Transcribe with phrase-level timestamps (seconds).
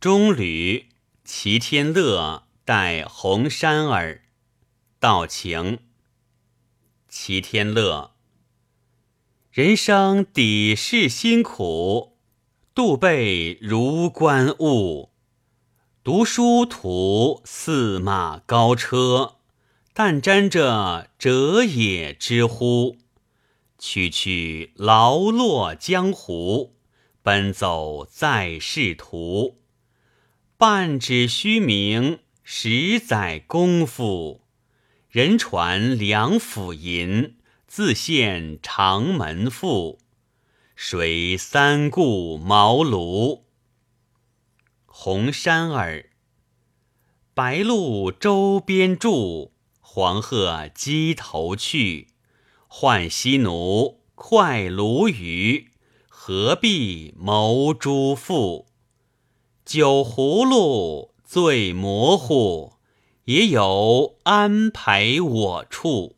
[0.00, 0.86] 中吕
[1.26, 4.22] 齐天乐待红山儿，
[4.98, 5.80] 道情。
[7.06, 8.12] 齐天乐，
[9.50, 12.16] 人生底是辛苦，
[12.72, 15.10] 度背如观物。
[16.02, 19.34] 读书途驷马高车，
[19.92, 22.96] 但沾着者也之乎？
[23.78, 26.74] 区区劳落江湖，
[27.20, 29.59] 奔走在仕途。
[30.60, 34.42] 半纸虚名，十载功夫。
[35.08, 40.00] 人传梁甫吟，自献长门赋。
[40.76, 43.44] 谁三顾茅庐？
[44.84, 46.10] 红山儿，
[47.32, 52.08] 白鹭洲边住，黄鹤矶头去。
[52.68, 55.70] 浣溪奴，快鲈鱼，
[56.06, 58.66] 何必谋诸父？
[59.72, 62.72] 酒葫芦最模糊，
[63.26, 66.16] 也有安排我处。